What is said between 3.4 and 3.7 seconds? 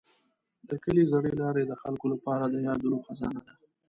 ده.